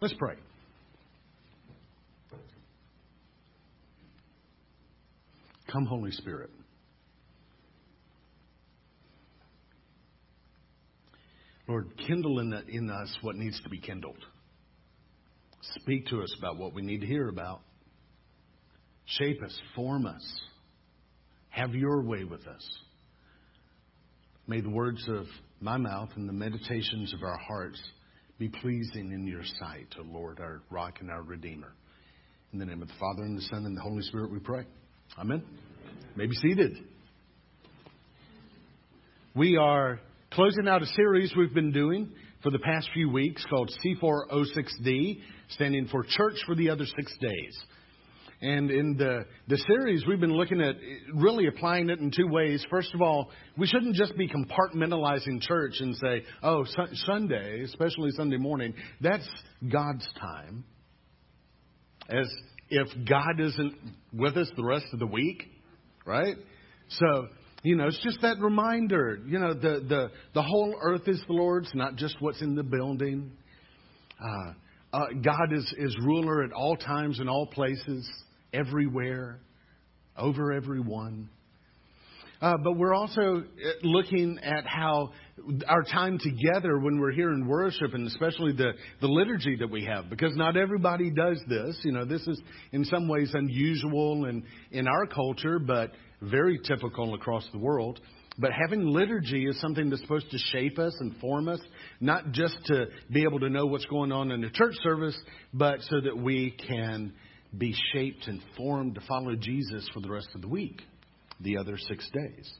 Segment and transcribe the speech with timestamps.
[0.00, 0.36] Let's pray.
[5.72, 6.50] Come, Holy Spirit.
[11.66, 14.24] Lord, kindle in, the, in us what needs to be kindled.
[15.82, 17.60] Speak to us about what we need to hear about.
[19.04, 20.40] Shape us, form us.
[21.50, 22.78] Have your way with us.
[24.46, 25.26] May the words of
[25.60, 27.82] my mouth and the meditations of our hearts
[28.38, 31.72] be pleasing in your sight, O Lord, our rock and our redeemer.
[32.52, 34.64] In the name of the Father and the Son and the Holy Spirit we pray.
[35.18, 35.42] Amen.
[36.14, 36.78] May be seated.
[39.34, 39.98] We are
[40.30, 42.12] closing out a series we've been doing
[42.44, 45.20] for the past few weeks called C406D,
[45.50, 47.58] standing for Church for the Other Six Days.
[48.40, 50.76] And in the, the series, we've been looking at
[51.12, 52.64] really applying it in two ways.
[52.70, 58.10] First of all, we shouldn't just be compartmentalizing church and say, oh, su- Sunday, especially
[58.12, 59.28] Sunday morning, that's
[59.68, 60.64] God's time.
[62.08, 62.32] As
[62.70, 63.74] if God isn't
[64.12, 65.42] with us the rest of the week,
[66.06, 66.36] right?
[66.90, 67.26] So,
[67.64, 69.18] you know, it's just that reminder.
[69.26, 72.62] You know, the, the, the whole earth is the Lord's, not just what's in the
[72.62, 73.32] building.
[74.22, 74.52] Uh,
[74.92, 78.08] uh, God is, is ruler at all times and all places
[78.52, 79.40] everywhere,
[80.16, 81.28] over everyone.
[82.40, 85.10] Uh, but we're also uh, looking at how
[85.66, 89.84] our time together when we're here in worship, and especially the, the liturgy that we
[89.84, 91.76] have, because not everybody does this.
[91.82, 92.40] You know, this is
[92.72, 95.90] in some ways unusual in, in our culture, but
[96.22, 98.00] very typical across the world.
[98.38, 101.60] But having liturgy is something that's supposed to shape us and form us,
[102.00, 105.18] not just to be able to know what's going on in a church service,
[105.52, 107.14] but so that we can
[107.56, 110.82] be shaped and formed to follow Jesus for the rest of the week,
[111.40, 112.52] the other six days.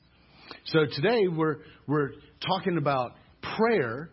[0.67, 2.13] So today we're, we're
[2.47, 3.13] talking about
[3.57, 4.11] prayer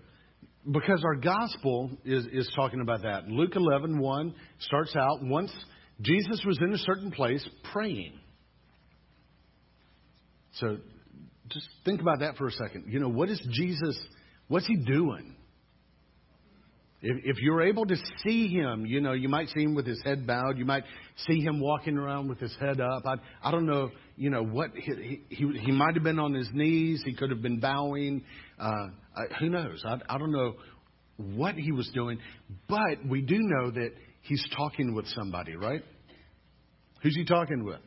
[0.69, 3.27] because our gospel is, is talking about that.
[3.27, 5.51] Luke 11, 1 starts out once
[6.01, 8.19] Jesus was in a certain place praying.
[10.53, 10.77] So
[11.49, 12.85] just think about that for a second.
[12.87, 13.97] You know, what is Jesus,
[14.47, 15.35] what's he doing?
[17.07, 20.01] If, if you're able to see him, you know, you might see him with his
[20.03, 20.57] head bowed.
[20.57, 20.85] You might
[21.27, 23.03] see him walking around with his head up.
[23.05, 26.49] I, I don't know, you know, what he, he, he might have been on his
[26.51, 27.03] knees.
[27.05, 28.23] He could have been bowing.
[28.59, 28.87] Uh,
[29.39, 29.83] who knows?
[29.85, 30.55] I, I don't know
[31.17, 32.17] what he was doing,
[32.67, 33.91] but we do know that
[34.23, 35.83] he's talking with somebody, right?
[37.03, 37.81] Who's he talking with?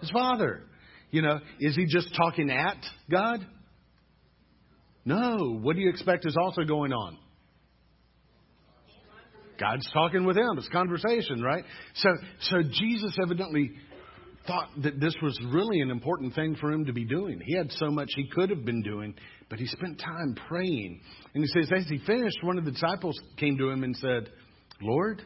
[0.00, 0.64] His father.
[1.12, 3.46] You know, is he just talking at God?
[5.04, 5.60] No.
[5.62, 7.16] What do you expect is also going on?
[9.60, 10.56] God's talking with him.
[10.56, 11.64] It's conversation, right?
[11.94, 12.08] So,
[12.40, 13.72] so Jesus evidently
[14.46, 17.40] thought that this was really an important thing for him to be doing.
[17.44, 19.14] He had so much he could have been doing,
[19.48, 21.00] but he spent time praying.
[21.34, 24.30] And he says, as he finished, one of the disciples came to him and said,
[24.80, 25.22] Lord,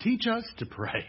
[0.00, 1.04] teach us to pray.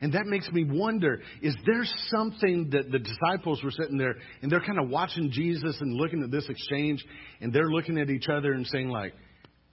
[0.00, 4.52] And that makes me wonder is there something that the disciples were sitting there and
[4.52, 7.04] they're kind of watching Jesus and looking at this exchange
[7.40, 9.12] and they're looking at each other and saying, like,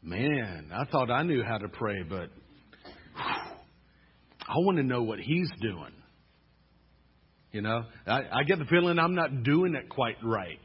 [0.05, 2.29] Man, I thought I knew how to pray, but
[3.17, 5.93] I want to know what he's doing.
[7.51, 10.59] You know, I, I get the feeling I'm not doing it quite right.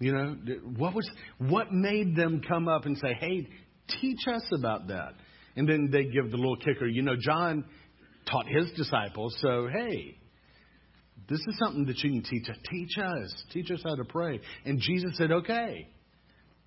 [0.00, 0.36] You know,
[0.76, 3.46] what was what made them come up and say, "Hey,
[4.00, 5.12] teach us about that"?
[5.54, 6.86] And then they give the little kicker.
[6.86, 7.64] You know, John
[8.28, 10.18] taught his disciples, so hey,
[11.28, 12.56] this is something that you can teach us.
[12.68, 14.40] Teach us, teach us how to pray.
[14.64, 15.86] And Jesus said, "Okay."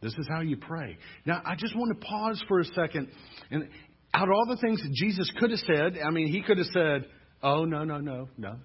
[0.01, 0.97] This is how you pray.
[1.25, 3.09] Now, I just want to pause for a second.
[3.51, 3.67] And
[4.13, 6.67] out of all the things that Jesus could have said, I mean, he could have
[6.73, 7.05] said,
[7.41, 8.55] Oh, no, no, no, no,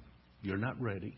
[0.42, 1.16] you're not ready.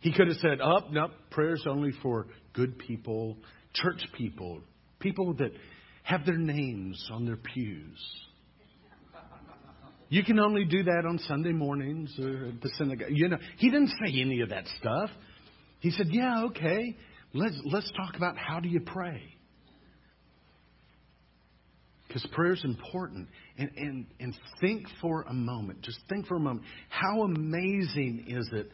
[0.00, 3.36] He could have said, Up, oh, no, prayer's only for good people,
[3.74, 4.60] church people,
[5.00, 5.50] people that
[6.02, 7.98] have their names on their pews.
[10.08, 13.08] You can only do that on Sunday mornings or at the synagogue.
[13.10, 15.10] You know, he didn't say any of that stuff.
[15.80, 16.96] He said, Yeah, okay.
[17.36, 19.22] Let's, let's talk about how do you pray.
[22.08, 23.28] Because prayer is important.
[23.58, 28.48] And, and, and think for a moment, just think for a moment, how amazing is
[28.52, 28.70] it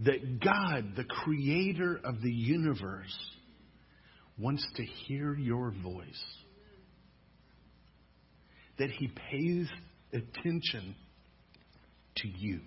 [0.00, 3.16] that God, the creator of the universe,
[4.38, 6.24] wants to hear your voice?
[8.78, 9.68] That he pays
[10.12, 10.94] attention
[12.16, 12.60] to you.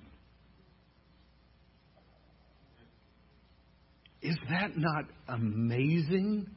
[4.21, 6.47] Is that not amazing?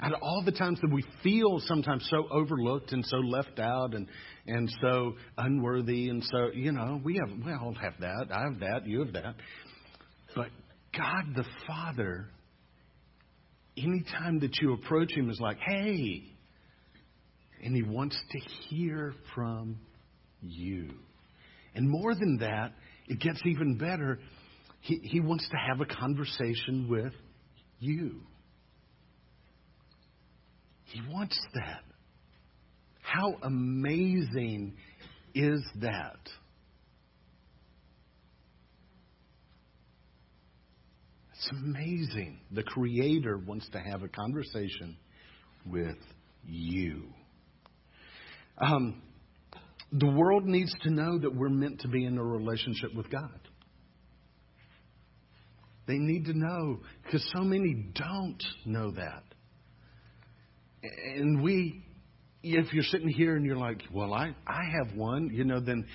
[0.00, 3.94] Out of all the times that we feel sometimes so overlooked and so left out
[3.94, 4.08] and,
[4.46, 8.26] and so unworthy and so, you know, we have we all have that.
[8.32, 9.34] I have that, you have that.
[10.34, 10.48] But
[10.96, 12.26] God the Father
[13.76, 16.24] anytime that you approach him is like, hey.
[17.64, 18.38] And he wants to
[18.68, 19.78] hear from
[20.42, 20.90] you.
[21.74, 22.72] And more than that,
[23.06, 24.18] it gets even better.
[24.82, 27.12] He, he wants to have a conversation with
[27.78, 28.20] you.
[30.84, 31.82] He wants that.
[33.00, 34.74] How amazing
[35.34, 36.18] is that?
[41.32, 42.40] It's amazing.
[42.50, 44.96] The Creator wants to have a conversation
[45.64, 45.98] with
[46.44, 47.04] you.
[48.58, 49.00] Um,
[49.92, 53.41] the world needs to know that we're meant to be in a relationship with God.
[55.86, 59.24] They need to know because so many don't know that.
[60.82, 61.84] And we,
[62.42, 65.86] if you're sitting here and you're like, well, I, I have one, you know, then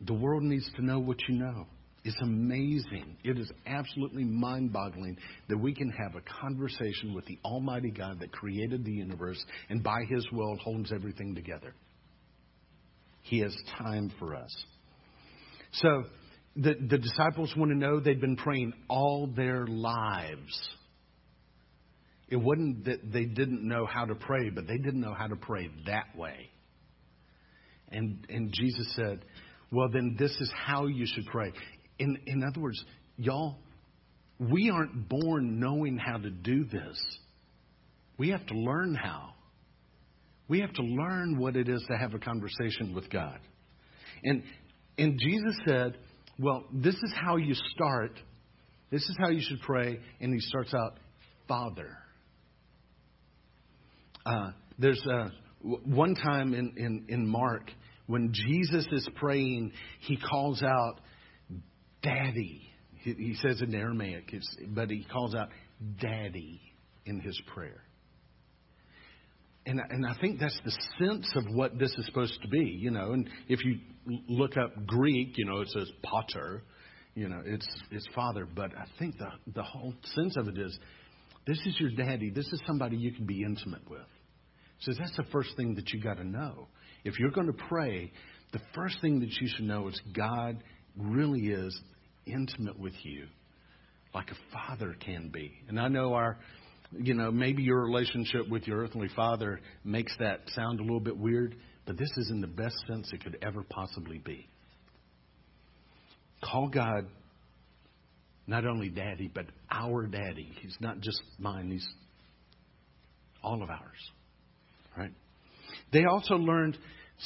[0.00, 1.66] the world needs to know what you know.
[2.02, 3.18] It's amazing.
[3.24, 5.18] It is absolutely mind boggling
[5.48, 9.82] that we can have a conversation with the Almighty God that created the universe and
[9.82, 11.74] by His will holds everything together.
[13.22, 14.64] He has time for us.
[15.72, 16.04] So
[16.56, 20.68] the, the disciples want to know they'd been praying all their lives.
[22.28, 25.36] It wasn't that they didn't know how to pray, but they didn't know how to
[25.36, 26.50] pray that way.
[27.90, 29.24] And, and Jesus said,
[29.72, 31.52] Well, then this is how you should pray.
[31.98, 32.82] In, in other words,
[33.16, 33.58] y'all,
[34.38, 37.18] we aren't born knowing how to do this.
[38.16, 39.30] We have to learn how.
[40.48, 43.38] We have to learn what it is to have a conversation with God.
[44.24, 44.42] And,
[44.98, 45.96] and Jesus said,
[46.40, 48.18] Well, this is how you start.
[48.90, 50.00] This is how you should pray.
[50.20, 50.98] And he starts out,
[51.46, 51.98] Father.
[54.24, 55.28] Uh, there's uh,
[55.62, 57.70] one time in, in, in Mark
[58.06, 61.00] when Jesus is praying, he calls out,
[62.02, 62.62] Daddy.
[63.02, 64.34] He, he says in Aramaic,
[64.68, 65.48] but he calls out
[66.00, 66.60] Daddy
[67.06, 67.82] in his prayer.
[69.70, 72.90] And, and I think that's the sense of what this is supposed to be, you
[72.90, 73.12] know.
[73.12, 73.78] And if you
[74.28, 76.64] look up Greek, you know, it says pater,
[77.14, 78.48] you know, it's it's father.
[78.52, 80.76] But I think the the whole sense of it is,
[81.46, 82.30] this is your daddy.
[82.30, 84.00] This is somebody you can be intimate with.
[84.80, 86.66] So that's the first thing that you got to know.
[87.04, 88.10] If you're going to pray,
[88.52, 90.64] the first thing that you should know is God
[90.96, 91.80] really is
[92.26, 93.28] intimate with you
[94.14, 95.52] like a father can be.
[95.68, 96.38] And I know our,
[96.92, 101.16] you know, maybe your relationship with your earthly father makes that sound a little bit
[101.16, 101.54] weird,
[101.86, 104.48] but this is in the best sense it could ever possibly be.
[106.42, 107.06] Call God
[108.46, 110.52] not only daddy, but our daddy.
[110.60, 111.88] He's not just mine, he's
[113.42, 114.10] all of ours.
[114.96, 115.12] Right?
[115.92, 116.76] They also learned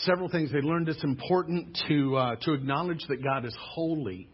[0.02, 0.52] several things.
[0.52, 4.28] They learned it's important to, uh, to acknowledge that God is holy.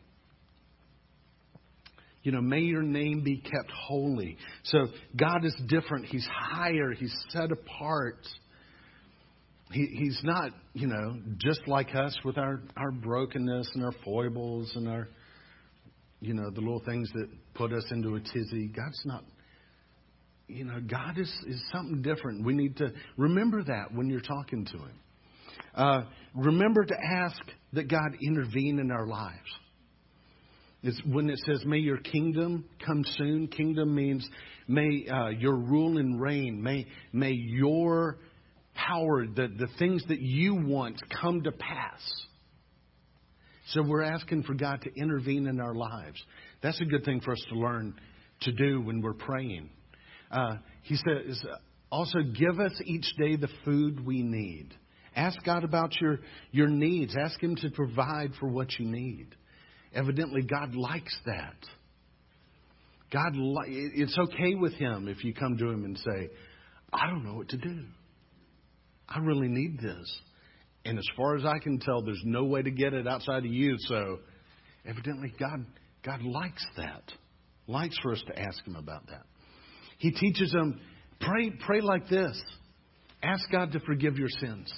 [2.22, 4.36] You know, may your name be kept holy.
[4.64, 6.06] So God is different.
[6.06, 6.92] He's higher.
[6.92, 8.26] He's set apart.
[9.72, 14.72] He, he's not, you know, just like us with our, our brokenness and our foibles
[14.74, 15.08] and our,
[16.20, 18.66] you know, the little things that put us into a tizzy.
[18.66, 19.24] God's not,
[20.48, 22.44] you know, God is, is something different.
[22.44, 25.00] We need to remember that when you're talking to Him.
[25.74, 26.00] Uh,
[26.34, 27.40] remember to ask
[27.72, 29.38] that God intervene in our lives.
[30.82, 34.26] It's when it says, May your kingdom come soon, kingdom means
[34.66, 38.18] may uh, your rule and reign, may, may your
[38.74, 42.00] power, the, the things that you want, come to pass.
[43.72, 46.20] So we're asking for God to intervene in our lives.
[46.62, 47.94] That's a good thing for us to learn
[48.42, 49.70] to do when we're praying.
[50.30, 51.44] Uh, he says,
[51.90, 54.74] also give us each day the food we need.
[55.14, 56.20] Ask God about your,
[56.52, 57.14] your needs.
[57.20, 59.34] Ask Him to provide for what you need.
[59.94, 61.56] Evidently, God likes that.
[63.12, 63.32] God,
[63.66, 66.30] it's okay with Him if you come to Him and say,
[66.92, 67.84] I don't know what to do.
[69.08, 70.20] I really need this.
[70.84, 73.52] And as far as I can tell, there's no way to get it outside of
[73.52, 73.74] you.
[73.80, 74.20] So,
[74.86, 75.66] evidently, God,
[76.04, 77.02] God likes that.
[77.66, 79.22] Likes for us to ask Him about that.
[79.98, 80.80] He teaches them,
[81.20, 82.40] pray, pray like this.
[83.22, 84.72] Ask God to forgive your sins.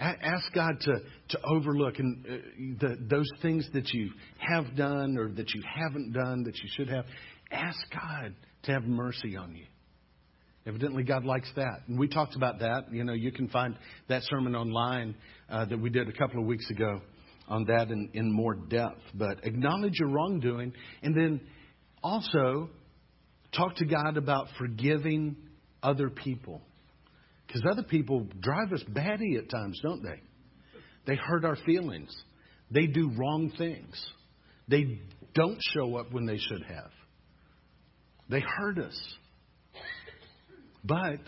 [0.00, 0.92] Ask God to,
[1.28, 2.36] to overlook and uh,
[2.80, 6.88] the, those things that you have done or that you haven't done that you should
[6.88, 7.04] have.
[7.52, 9.66] Ask God to have mercy on you.
[10.66, 11.80] Evidently, God likes that.
[11.86, 12.92] And we talked about that.
[12.92, 13.76] You know, you can find
[14.08, 15.16] that sermon online
[15.50, 17.00] uh, that we did a couple of weeks ago
[17.48, 19.02] on that in, in more depth.
[19.14, 21.40] But acknowledge your wrongdoing and then
[22.02, 22.70] also
[23.52, 25.36] talk to God about forgiving
[25.82, 26.62] other people.
[27.50, 30.20] Because other people drive us batty at times, don't they?
[31.06, 32.14] They hurt our feelings.
[32.70, 34.00] They do wrong things.
[34.68, 35.00] They
[35.34, 36.92] don't show up when they should have.
[38.28, 39.14] They hurt us.
[40.84, 41.18] But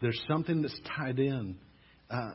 [0.00, 1.56] there's something that's tied in
[2.10, 2.32] uh,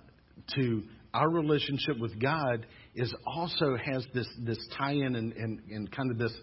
[0.55, 2.65] to our relationship with God
[2.95, 6.33] is also has this this tie-in and, and, and kind of this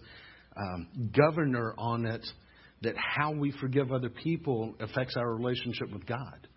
[0.55, 2.25] um, governor on it
[2.85, 6.47] that how we forgive other people affects our relationship with God.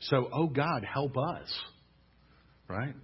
[0.00, 1.52] So, oh God, help us.
[2.68, 2.94] Right?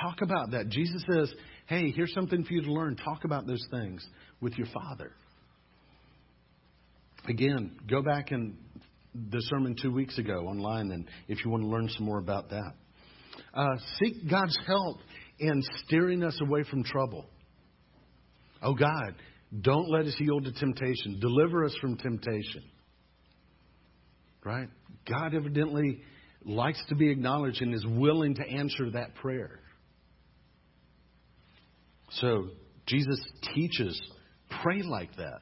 [0.00, 0.68] Talk about that.
[0.68, 1.32] Jesus says,
[1.66, 2.96] hey, here's something for you to learn.
[2.96, 4.06] Talk about those things
[4.40, 5.12] with your Father.
[7.28, 8.56] Again, go back and
[9.14, 12.50] the sermon two weeks ago online, and if you want to learn some more about
[12.50, 12.72] that.
[13.52, 14.98] Uh, seek God's help
[15.38, 17.26] in steering us away from trouble.
[18.62, 19.14] Oh God,
[19.58, 21.18] don't let us yield to temptation.
[21.20, 22.62] Deliver us from temptation.
[24.44, 24.68] Right?
[25.08, 26.00] God evidently
[26.44, 29.60] likes to be acknowledged and is willing to answer that prayer.
[32.12, 32.48] So
[32.86, 33.20] Jesus
[33.54, 34.00] teaches
[34.62, 35.40] pray like that.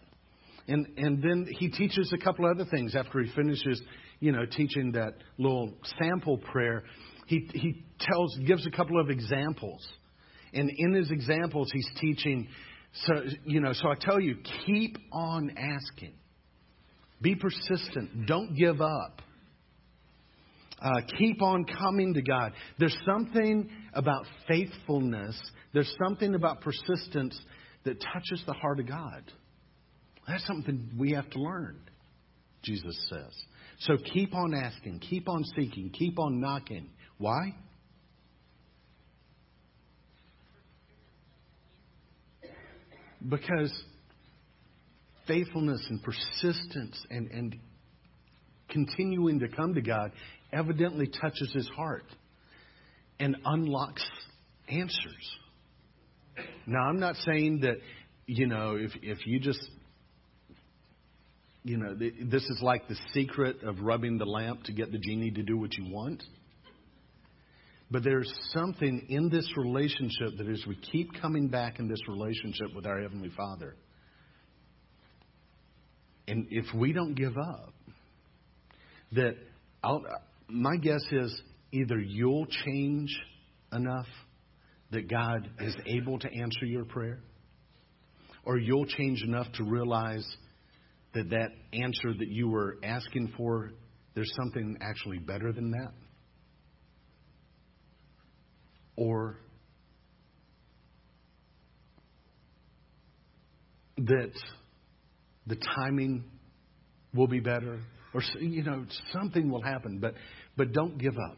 [0.67, 3.81] And and then he teaches a couple other things after he finishes,
[4.21, 6.85] you know, teaching that little sample prayer.
[7.27, 9.87] He he tells gives a couple of examples.
[10.53, 12.49] And in his examples he's teaching
[12.93, 13.15] so
[13.45, 16.15] you know, so I tell you, keep on asking.
[17.21, 18.27] Be persistent.
[18.27, 19.23] Don't give up.
[20.81, 22.53] Uh, keep on coming to God.
[22.79, 25.37] There's something about faithfulness,
[25.73, 27.39] there's something about persistence
[27.85, 29.25] that touches the heart of God.
[30.27, 31.81] That's something we have to learn,
[32.63, 33.35] Jesus says.
[33.81, 36.91] So keep on asking, keep on seeking, keep on knocking.
[37.17, 37.55] Why?
[43.27, 43.73] Because
[45.27, 47.57] faithfulness and persistence and, and
[48.69, 50.13] continuing to come to God
[50.53, 52.05] evidently touches his heart
[53.19, 54.05] and unlocks
[54.69, 55.37] answers.
[56.67, 57.77] Now, I'm not saying that,
[58.27, 59.67] you know, if, if you just,
[61.65, 65.31] you know, this is like the secret of rubbing the lamp to get the genie
[65.33, 66.23] to do what you want.
[67.91, 72.75] But there's something in this relationship that as we keep coming back in this relationship
[72.75, 73.77] with our Heavenly Father,
[76.27, 77.73] and if we don't give up,
[79.13, 79.37] that
[79.83, 80.05] I'll,
[80.49, 81.41] my guess is
[81.73, 83.09] either you'll change
[83.73, 84.07] enough
[84.91, 87.21] that God is able to answer your prayer,
[88.45, 90.27] or you'll change enough to realize
[91.15, 93.71] that that answer that you were asking for,
[94.15, 95.93] there's something actually better than that.
[98.99, 99.37] Or
[103.97, 104.33] that
[105.47, 106.25] the timing
[107.15, 107.79] will be better,
[108.13, 110.01] or you know something will happen.
[110.01, 110.15] But
[110.57, 111.37] but don't give up.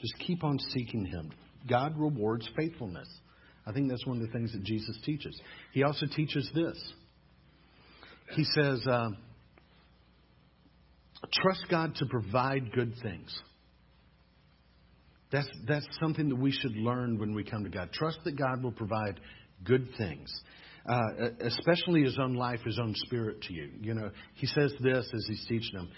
[0.00, 1.32] Just keep on seeking Him.
[1.68, 3.08] God rewards faithfulness.
[3.66, 5.38] I think that's one of the things that Jesus teaches.
[5.72, 6.92] He also teaches this.
[8.36, 9.08] He says, uh,
[11.42, 13.36] trust God to provide good things.
[15.30, 17.92] That's, that's something that we should learn when we come to God.
[17.92, 19.20] Trust that God will provide
[19.64, 20.32] good things,
[20.88, 23.70] uh, especially His own life, His own spirit to you.
[23.80, 25.90] You know, He says this as He's teaching them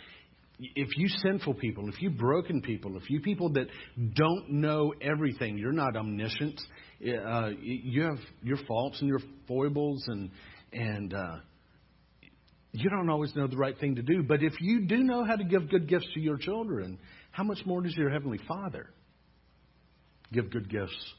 [0.61, 3.67] if you sinful people, if you broken people, if you people that
[4.15, 6.61] don't know everything, you're not omniscient.
[7.03, 10.31] Uh, you have your faults and your foibles, and
[10.73, 11.37] and uh,
[12.73, 14.23] you don't always know the right thing to do.
[14.23, 16.99] But if you do know how to give good gifts to your children,
[17.31, 18.91] how much more does your heavenly Father
[20.33, 21.15] give good gifts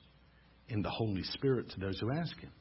[0.70, 2.52] in the Holy Spirit to those who ask Him?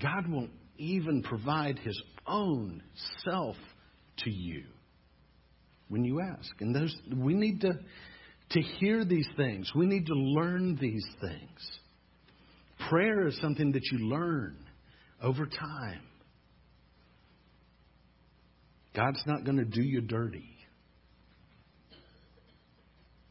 [0.00, 2.82] God will even provide His own
[3.24, 3.56] self
[4.18, 4.64] to you
[5.88, 6.50] when you ask.
[6.60, 7.72] And those, we need to,
[8.50, 9.70] to hear these things.
[9.74, 11.70] We need to learn these things.
[12.88, 14.56] Prayer is something that you learn
[15.22, 16.02] over time.
[18.94, 20.56] God's not going to do you dirty.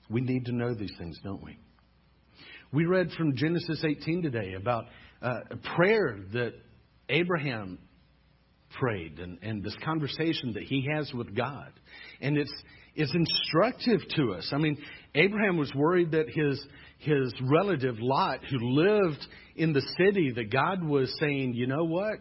[0.10, 1.58] We need to know these things, don't we?
[2.76, 4.88] We read from Genesis 18 today about
[5.22, 6.56] uh, a prayer that
[7.08, 7.80] Abraham
[8.78, 11.72] prayed and, and this conversation that he has with God.
[12.20, 12.52] And it's,
[12.94, 14.50] it's instructive to us.
[14.52, 14.78] I mean,
[15.16, 16.62] Abraham was worried that his,
[16.98, 22.20] his relative Lot, who lived in the city, that God was saying, you know what?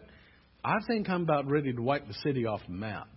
[0.63, 3.09] I think I'm about ready to wipe the city off the map.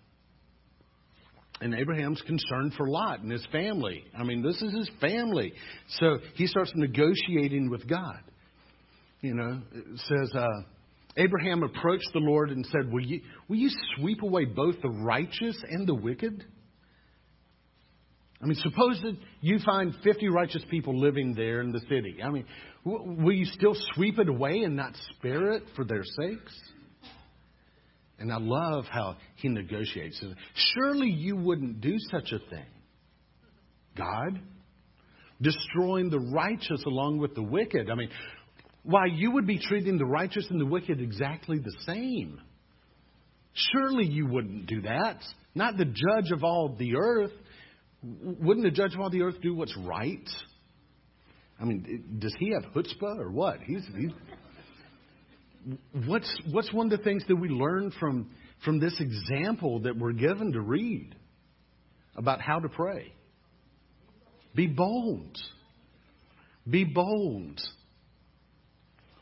[1.61, 4.05] And Abraham's concerned for Lot and his family.
[4.17, 5.53] I mean, this is his family.
[5.99, 8.21] So he starts negotiating with God.
[9.21, 10.47] You know, it says, uh,
[11.17, 15.61] Abraham approached the Lord and said, will you, will you sweep away both the righteous
[15.69, 16.45] and the wicked?
[18.41, 22.19] I mean, suppose that you find 50 righteous people living there in the city.
[22.25, 22.45] I mean,
[22.85, 26.57] will you still sweep it away and not spare it for their sakes?
[28.18, 30.22] And I love how he negotiates.
[30.54, 32.66] Surely you wouldn't do such a thing.
[33.96, 34.40] God,
[35.40, 37.90] destroying the righteous along with the wicked.
[37.90, 38.10] I mean,
[38.82, 42.40] why you would be treating the righteous and the wicked exactly the same.
[43.72, 45.20] Surely you wouldn't do that.
[45.54, 47.32] Not the judge of all the earth.
[48.02, 50.28] Wouldn't the judge of all the earth do what's right?
[51.60, 53.60] I mean, does he have chutzpah or what?
[53.66, 54.12] He's, he's
[56.07, 58.31] what's what's one of the things that we learn from
[58.65, 61.15] from this example that we're given to read
[62.17, 63.12] about how to pray?
[64.55, 65.37] Be bold.
[66.69, 67.61] Be bold.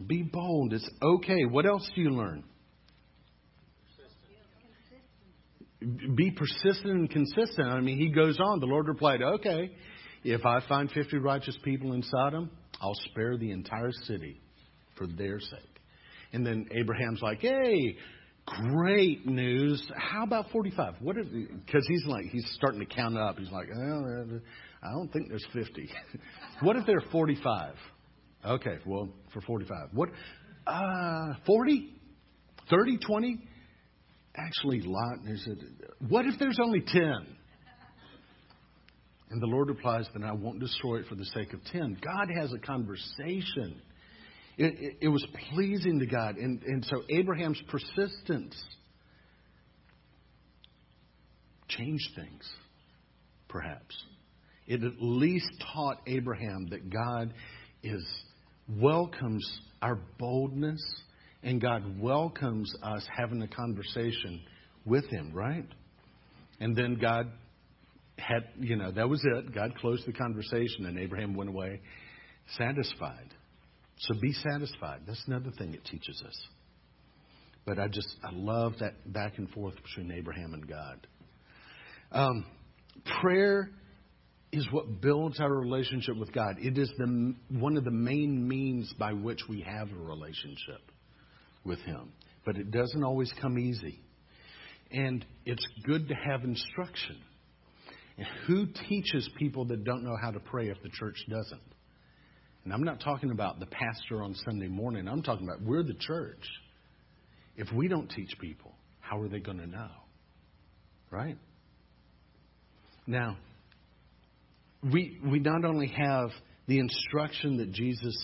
[0.05, 0.73] Be bold.
[0.73, 1.45] It's okay.
[1.45, 2.45] What else do you learn?
[6.15, 7.69] Be persistent and consistent.
[7.69, 8.61] I mean, he goes on.
[8.61, 9.73] The Lord replied, Okay,
[10.25, 12.51] if I find 50 righteous people in Sodom,
[12.81, 14.41] I'll spare the entire city
[14.97, 15.76] for their sake.
[16.37, 17.97] And then Abraham's like, Hey,
[18.45, 19.83] great news.
[19.97, 20.97] How about 45?
[21.01, 23.39] What if, because he's like, he's starting to count up.
[23.39, 24.41] He's like, oh,
[24.83, 25.89] I don't think there's 50.
[26.61, 27.75] what if there are 45?
[28.45, 29.77] Okay, well, for 45.
[29.95, 30.11] What,
[30.67, 31.89] uh, 40?
[32.69, 33.39] 30, 20?
[34.37, 35.57] Actually, Lot, said,
[36.07, 37.03] what if there's only 10?
[39.31, 41.97] And the Lord replies, then I won't destroy it for the sake of 10.
[42.03, 43.81] God has a conversation.
[44.59, 46.37] It, it, was pleasing to God.
[46.37, 48.57] And, and so Abraham's persistence
[51.69, 52.49] changed things,
[53.49, 53.95] perhaps.
[54.67, 57.35] It at least taught Abraham that God
[57.83, 58.05] is
[58.69, 59.47] welcomes
[59.83, 60.83] our boldness
[61.43, 64.41] and God welcomes us having a conversation
[64.85, 65.69] with him, right?
[66.61, 67.31] And then God
[68.19, 69.55] had, you know, that was it.
[69.55, 71.81] God closed the conversation and Abraham went away
[72.57, 73.35] satisfied.
[73.99, 75.01] So be satisfied.
[75.07, 76.47] That's another thing it teaches us.
[77.65, 81.07] But I just, I love that back and forth between Abraham and God.
[82.13, 82.45] Um,
[83.21, 83.71] prayer
[84.53, 86.57] is what builds our relationship with God.
[86.61, 90.81] It is the, one of the main means by which we have a relationship
[91.65, 92.13] with Him.
[92.45, 94.01] But it doesn't always come easy.
[94.93, 97.17] And it's good to have instruction.
[98.17, 101.61] And who teaches people that don't know how to pray if the church doesn't?
[102.67, 105.07] And I'm not talking about the pastor on Sunday morning.
[105.07, 106.45] I'm talking about we're the church.
[107.57, 109.91] If we don't teach people, how are they going to know?
[111.13, 111.39] Right?
[113.07, 113.37] Now,
[114.83, 116.31] we, we not only have
[116.67, 118.17] the instruction that Jesus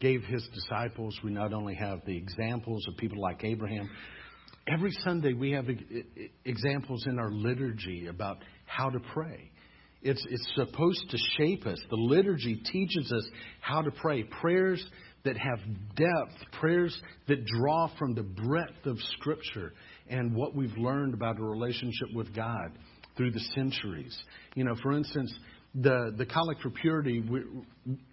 [0.00, 3.88] gave his disciples, we not only have the examples of people like Abraham.
[4.66, 5.66] Every Sunday, we have
[6.44, 9.52] examples in our liturgy about how to pray.
[10.02, 11.78] It's, it's supposed to shape us.
[11.90, 13.28] The liturgy teaches us
[13.60, 14.22] how to pray.
[14.24, 14.84] Prayers
[15.24, 15.58] that have
[15.94, 19.74] depth, prayers that draw from the breadth of Scripture
[20.08, 22.72] and what we've learned about a relationship with God
[23.16, 24.16] through the centuries.
[24.54, 25.32] You know, for instance,
[25.74, 27.42] the, the Collect for Purity we,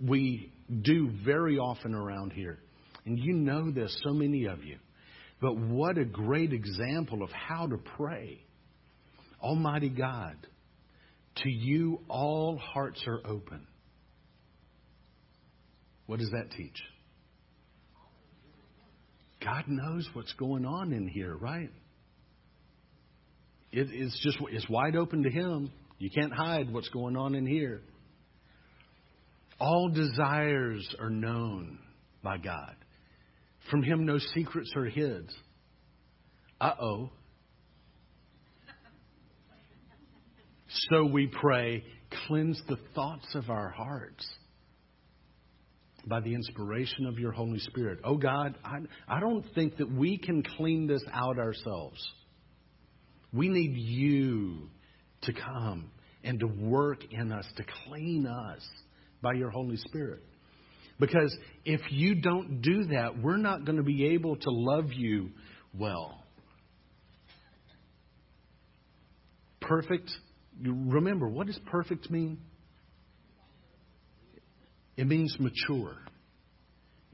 [0.05, 2.59] we do very often around here.
[3.05, 4.77] And you know this, so many of you.
[5.39, 8.41] But what a great example of how to pray.
[9.41, 10.35] Almighty God
[11.43, 13.67] to you, all hearts are open.
[16.05, 16.79] What does that teach?
[19.43, 21.69] God knows what's going on in here, right?
[23.71, 25.71] It, it's just it's wide open to Him.
[25.99, 27.81] You can't hide what's going on in here.
[29.59, 31.79] All desires are known
[32.23, 32.75] by God.
[33.69, 35.29] From Him, no secrets are hid.
[36.59, 37.09] Uh oh.
[40.69, 41.83] So we pray,
[42.27, 44.27] cleanse the thoughts of our hearts
[46.05, 47.99] by the inspiration of your Holy Spirit.
[48.03, 48.77] Oh God, I,
[49.07, 51.97] I don't think that we can clean this out ourselves.
[53.33, 54.69] We need you
[55.23, 55.91] to come
[56.23, 58.61] and to work in us, to clean us
[59.21, 60.23] by your Holy Spirit.
[60.99, 65.29] Because if you don't do that, we're not going to be able to love you
[65.77, 66.23] well.
[69.61, 70.09] Perfect
[70.63, 72.39] remember, what does perfect mean?
[74.95, 75.95] It means mature.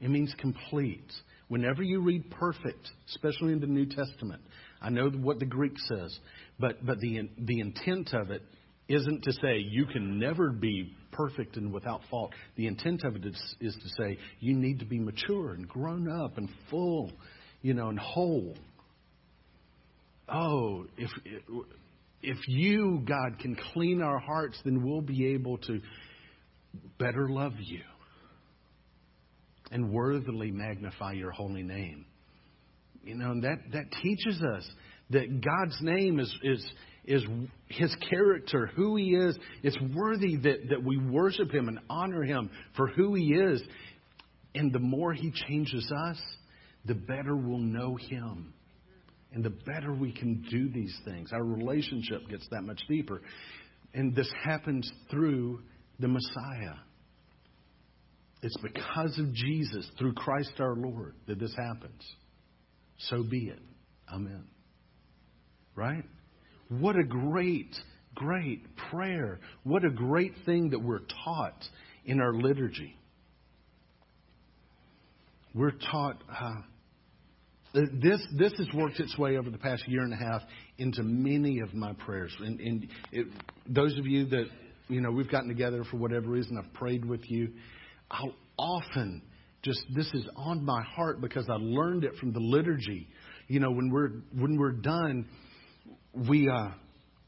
[0.00, 1.12] It means complete.
[1.48, 4.42] Whenever you read perfect, especially in the New Testament,
[4.80, 6.18] I know what the Greek says,
[6.58, 8.42] but, but the, the intent of it
[8.88, 12.32] isn't to say you can never be perfect and without fault.
[12.56, 16.10] The intent of it is, is to say you need to be mature and grown
[16.10, 17.12] up and full,
[17.62, 18.54] you know, and whole.
[20.28, 21.10] Oh, if
[22.24, 25.80] if you, God, can clean our hearts, then we'll be able to
[26.98, 27.82] better love you
[29.70, 32.06] and worthily magnify your holy name.
[33.04, 34.68] You know, and that, that teaches us
[35.10, 36.66] that God's name is, is,
[37.04, 37.22] is
[37.66, 39.36] his character, who he is.
[39.62, 43.62] It's worthy that, that we worship him and honor him for who he is.
[44.54, 46.18] And the more he changes us,
[46.86, 48.53] the better we'll know him.
[49.34, 51.32] And the better we can do these things.
[51.32, 53.20] Our relationship gets that much deeper.
[53.92, 55.60] And this happens through
[55.98, 56.76] the Messiah.
[58.42, 62.00] It's because of Jesus, through Christ our Lord, that this happens.
[62.98, 63.58] So be it.
[64.12, 64.44] Amen.
[65.74, 66.04] Right?
[66.68, 67.74] What a great,
[68.14, 69.40] great prayer.
[69.64, 71.60] What a great thing that we're taught
[72.04, 72.96] in our liturgy.
[75.52, 76.22] We're taught.
[76.30, 76.60] Uh,
[77.74, 80.42] this this has worked its way over the past year and a half
[80.78, 82.34] into many of my prayers.
[82.38, 83.26] And, and it,
[83.68, 84.46] those of you that
[84.88, 87.52] you know we've gotten together for whatever reason, I've prayed with you.
[88.10, 89.22] I'll often
[89.62, 93.08] just this is on my heart because I learned it from the liturgy.
[93.48, 95.26] You know, when we're when we're done,
[96.28, 96.68] we uh,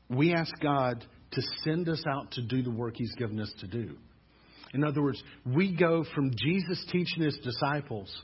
[0.09, 3.67] we ask God to send us out to do the work He's given us to
[3.67, 3.97] do.
[4.75, 8.15] In other words, we go from Jesus teaching His disciples.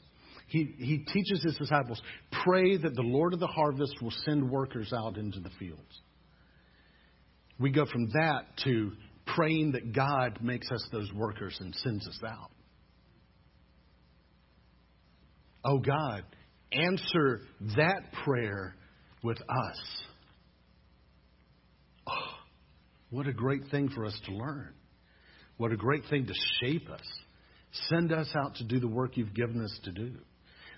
[0.48, 2.00] He, he teaches his disciples,
[2.44, 6.00] pray that the Lord of the harvest will send workers out into the fields.
[7.58, 8.92] We go from that to
[9.26, 12.50] praying that God makes us those workers and sends us out.
[15.64, 16.24] Oh God,
[16.72, 17.42] answer
[17.76, 18.74] that prayer
[19.22, 20.02] with us.
[22.08, 22.34] Oh,
[23.10, 24.74] what a great thing for us to learn.
[25.56, 27.06] What a great thing to shape us.
[27.88, 30.12] Send us out to do the work you've given us to do.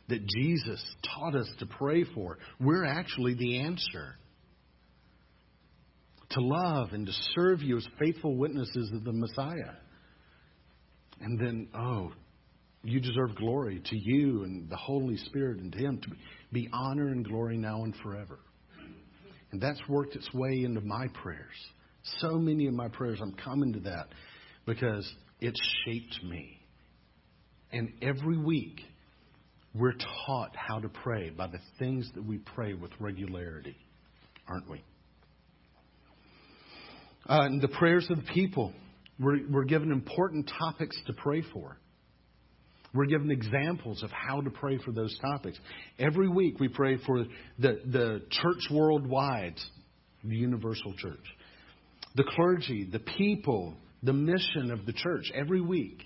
[0.09, 2.39] That Jesus taught us to pray for.
[2.61, 4.17] We're actually the answer.
[6.31, 9.77] To love and to serve you as faithful witnesses of the Messiah.
[11.21, 12.13] And then, oh,
[12.83, 16.09] you deserve glory to you and the Holy Spirit and to Him to
[16.53, 18.41] be honor and glory now and forever.
[19.53, 21.55] And that's worked its way into my prayers.
[22.19, 24.09] So many of my prayers, I'm coming to that
[24.67, 26.61] because it shaped me.
[27.73, 28.81] And every week,
[29.75, 29.95] we're
[30.27, 33.77] taught how to pray by the things that we pray with regularity,
[34.49, 34.83] aren't we?
[37.27, 38.73] Uh, the prayers of the people,
[39.19, 41.77] we're, we're given important topics to pray for.
[42.95, 45.59] We're given examples of how to pray for those topics.
[45.99, 47.25] Every week we pray for
[47.59, 49.57] the, the church worldwide,
[50.23, 51.25] the universal church,
[52.15, 55.33] the clergy, the people, the mission of the church.
[55.35, 56.03] Every week.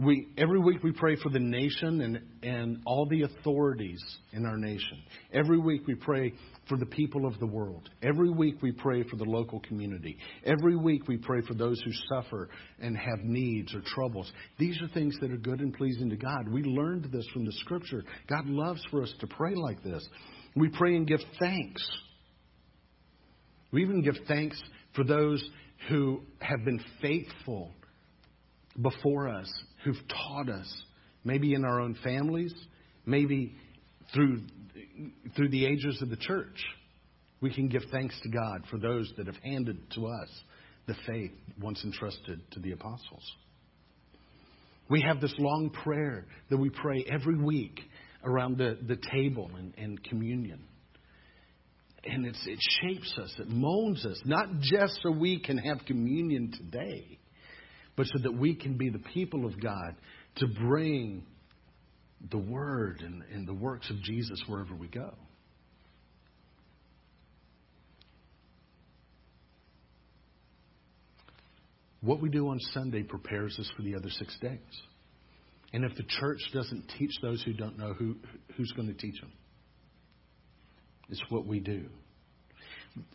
[0.00, 4.00] We, every week we pray for the nation and, and all the authorities
[4.32, 5.02] in our nation.
[5.32, 6.32] Every week we pray
[6.68, 7.88] for the people of the world.
[8.00, 10.16] Every week we pray for the local community.
[10.44, 12.48] Every week we pray for those who suffer
[12.80, 14.30] and have needs or troubles.
[14.56, 16.48] These are things that are good and pleasing to God.
[16.48, 18.04] We learned this from the scripture.
[18.28, 20.06] God loves for us to pray like this.
[20.54, 21.82] We pray and give thanks.
[23.72, 24.62] We even give thanks
[24.94, 25.42] for those
[25.88, 27.72] who have been faithful
[28.80, 29.50] before us,
[29.84, 30.82] who've taught us,
[31.24, 32.54] maybe in our own families,
[33.06, 33.54] maybe
[34.14, 34.42] through
[35.36, 36.64] through the ages of the church,
[37.40, 40.28] we can give thanks to God for those that have handed to us
[40.86, 43.22] the faith once entrusted to the apostles.
[44.88, 47.78] We have this long prayer that we pray every week
[48.24, 50.64] around the, the table and, and communion.
[52.04, 52.36] And it
[52.80, 57.18] shapes us, it molds us, not just so we can have communion today,
[57.98, 59.96] but so that we can be the people of God
[60.36, 61.24] to bring
[62.30, 65.12] the Word and, and the works of Jesus wherever we go.
[72.00, 74.60] What we do on Sunday prepares us for the other six days.
[75.72, 78.14] And if the church doesn't teach those who don't know, who,
[78.56, 79.32] who's going to teach them?
[81.10, 81.86] It's what we do.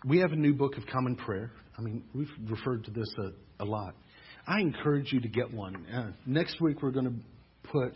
[0.06, 1.52] We have a new book of common prayer.
[1.78, 3.96] I mean, we've referred to this a, a lot.
[4.45, 5.86] I encourage you to get one.
[5.88, 7.93] Uh, next week, we're going to put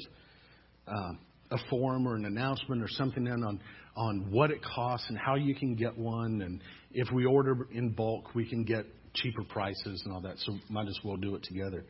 [0.87, 1.13] uh,
[1.51, 3.59] a form or an announcement or something in on
[3.97, 7.89] on what it costs and how you can get one, and if we order in
[7.89, 10.35] bulk, we can get cheaper prices and all that.
[10.37, 11.83] So might as well do it together.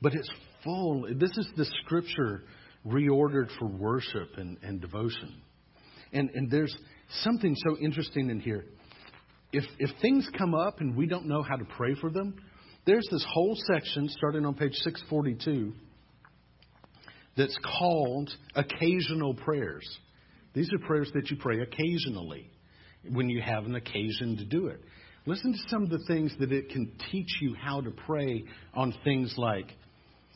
[0.00, 0.30] But it's
[0.64, 1.06] full.
[1.16, 2.42] This is the scripture
[2.86, 5.42] reordered for worship and, and devotion.
[6.12, 6.74] And and there's
[7.22, 8.64] something so interesting in here.
[9.52, 12.36] If if things come up and we don't know how to pray for them,
[12.86, 15.72] there's this whole section starting on page 642
[17.36, 19.86] that's called occasional prayers.
[20.54, 22.50] These are prayers that you pray occasionally
[23.08, 24.80] when you have an occasion to do it.
[25.26, 28.94] Listen to some of the things that it can teach you how to pray on
[29.04, 29.66] things like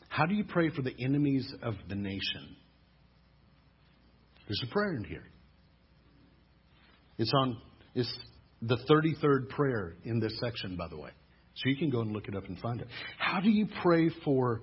[0.07, 2.55] how do you pray for the enemies of the nation?
[4.47, 5.25] There's a prayer in here.
[7.17, 7.57] It's on
[7.93, 8.13] it's
[8.61, 11.09] the 33rd prayer in this section, by the way.
[11.55, 12.87] So you can go and look it up and find it.
[13.17, 14.61] How do you pray for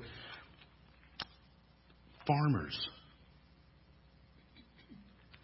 [2.27, 2.89] farmers?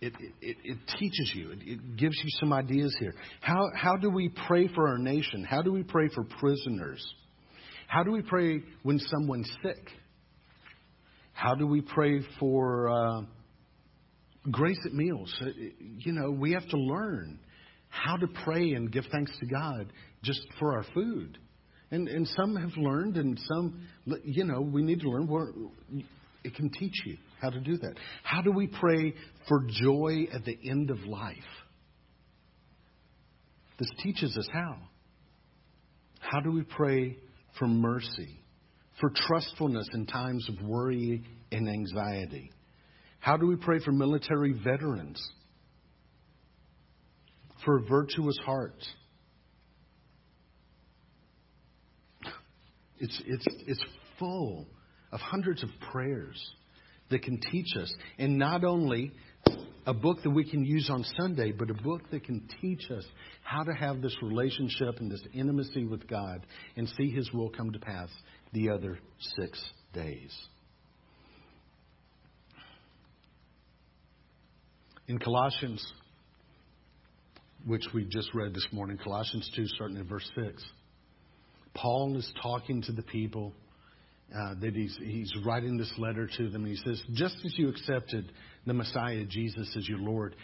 [0.00, 3.14] It, it, it, teaches you, it, it gives you some ideas here.
[3.40, 5.42] How, how do we pray for our nation?
[5.42, 7.04] How do we pray for prisoners?
[7.88, 9.90] How do we pray when someone's sick?
[11.32, 13.22] How do we pray for uh,
[14.50, 15.34] grace at meals?
[15.40, 15.46] Uh,
[15.96, 17.40] you know, we have to learn
[17.88, 21.38] how to pray and give thanks to God just for our food.
[21.90, 23.87] And, and some have learned, and some,
[24.22, 25.70] you know, we need to learn.
[26.44, 27.94] It can teach you how to do that.
[28.22, 29.14] How do we pray
[29.48, 31.37] for joy at the end of life?
[33.79, 34.77] This teaches us how.
[36.18, 37.16] How do we pray
[37.59, 38.40] for mercy,
[39.01, 42.51] for trustfulness in times of worry and anxiety?
[43.20, 45.27] How do we pray for military veterans,
[47.68, 48.88] for virtuous hearts?
[52.98, 53.85] It's, it's, it's
[54.18, 54.66] full
[55.12, 56.42] of hundreds of prayers
[57.11, 57.94] that can teach us.
[58.18, 59.12] And not only
[59.85, 63.04] a book that we can use on Sunday, but a book that can teach us
[63.42, 67.72] how to have this relationship and this intimacy with God and see His will come
[67.72, 68.09] to pass
[68.54, 68.98] the other
[69.37, 70.35] six days.
[75.07, 75.87] In Colossians,
[77.68, 80.64] which we just read this morning, Colossians 2, starting in verse 6,
[81.74, 83.52] Paul is talking to the people
[84.35, 86.64] uh, that he's, he's writing this letter to them.
[86.64, 88.33] He says, Just as you accepted
[88.66, 90.35] the Messiah, Jesus, as your Lord,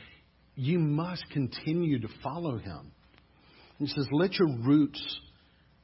[0.55, 2.93] you must continue to follow him.
[3.79, 5.03] He says, Let your roots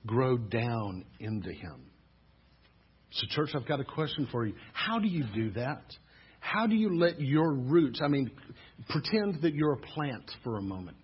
[0.06, 1.86] grow down into him.
[3.12, 4.54] So, church, I've got a question for you.
[4.74, 5.84] How do you do that?
[6.38, 8.30] How do you let your roots, I mean,
[8.90, 10.96] pretend that you're a plant for a moment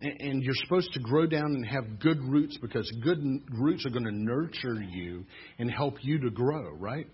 [0.00, 3.18] and you're supposed to grow down and have good roots because good
[3.52, 5.24] roots are going to nurture you
[5.58, 7.06] and help you to grow, right?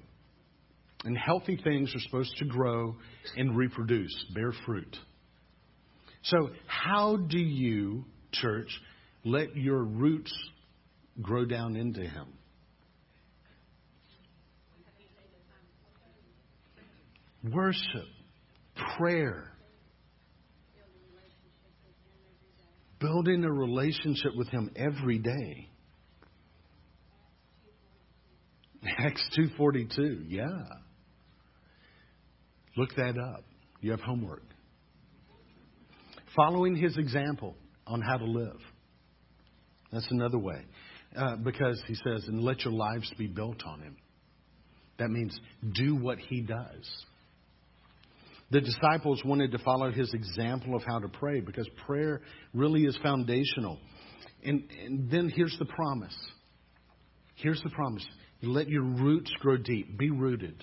[1.05, 2.97] And healthy things are supposed to grow
[3.37, 4.97] and reproduce, bear fruit.
[6.23, 8.69] So, how do you, church,
[9.25, 10.33] let your roots
[11.21, 12.27] grow down into Him?
[17.53, 18.07] Worship,
[18.97, 19.53] prayer,
[23.07, 25.69] building a relationship with him every day.
[28.99, 30.25] Acts 2:42.
[30.29, 30.47] Yeah.
[32.77, 33.45] Look that up.
[33.81, 34.43] You have homework.
[36.35, 38.61] Following his example on how to live.
[39.93, 40.65] That's another way.
[41.17, 43.97] Uh, because he says, and let your lives be built on him.
[44.99, 45.39] That means
[45.73, 47.05] do what he does.
[48.51, 52.21] The disciples wanted to follow his example of how to pray because prayer
[52.55, 53.79] really is foundational.
[54.45, 56.17] And, and then here's the promise.
[57.35, 58.07] Here's the promise.
[58.43, 59.99] Let your roots grow deep.
[59.99, 60.63] Be rooted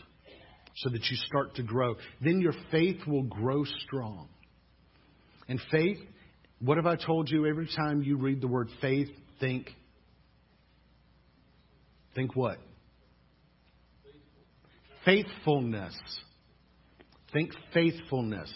[0.78, 1.96] so that you start to grow.
[2.22, 4.30] Then your faith will grow strong.
[5.50, 5.98] And faith,
[6.60, 9.70] what have I told you every time you read the word faith, think?
[12.16, 12.58] Think what?
[15.04, 15.94] Faithfulness.
[17.34, 18.52] Think faithfulness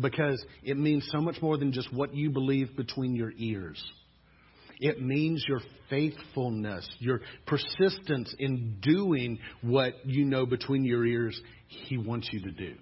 [0.00, 3.82] because it means so much more than just what you believe between your ears.
[4.80, 11.98] It means your faithfulness, your persistence in doing what you know between your ears He
[11.98, 12.74] wants you to do.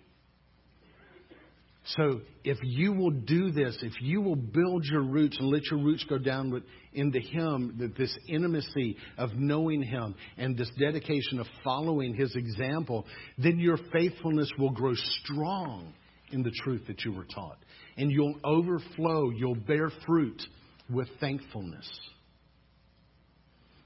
[1.96, 5.80] So if you will do this, if you will build your roots and let your
[5.80, 11.46] roots go down into Him, that this intimacy of knowing Him and this dedication of
[11.64, 13.06] following His example,
[13.38, 15.92] then your faithfulness will grow strong
[16.32, 17.58] in the truth that you were taught.
[17.96, 20.40] And you'll overflow, you'll bear fruit
[20.88, 21.88] with thankfulness.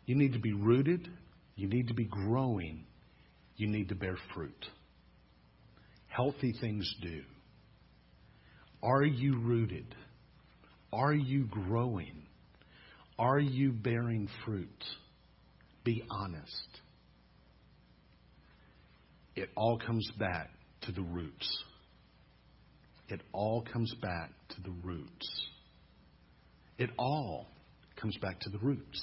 [0.06, 1.08] You need to be rooted,
[1.56, 2.84] you need to be growing,
[3.56, 4.66] you need to bear fruit.
[6.08, 7.22] Healthy things do.
[8.84, 9.94] Are you rooted?
[10.92, 12.26] Are you growing?
[13.18, 14.84] Are you bearing fruit?
[15.84, 16.68] Be honest.
[19.34, 20.50] It all comes back
[20.82, 21.64] to the roots.
[23.08, 25.46] It all comes back to the roots.
[26.76, 27.46] It all
[27.96, 29.00] comes back to the roots.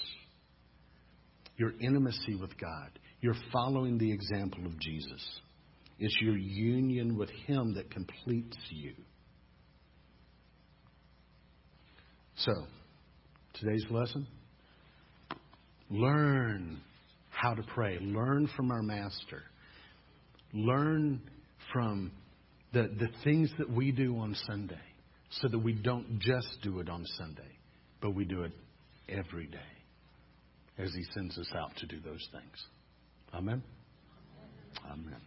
[1.58, 5.40] Your intimacy with God, your following the example of Jesus.
[5.98, 8.94] It's your union with Him that completes you.
[12.46, 12.54] So,
[13.54, 14.26] today's lesson
[15.92, 16.82] learn
[17.30, 19.44] how to pray, learn from our Master,
[20.52, 21.22] learn
[21.72, 22.12] from
[22.74, 24.82] the, the things that we do on Sunday,
[25.30, 27.60] so that we don't just do it on Sunday,
[28.02, 28.54] but we do it
[29.08, 29.60] every day
[30.80, 32.66] as He sends us out to do those things.
[33.36, 33.62] Amen?
[34.90, 35.22] Amen.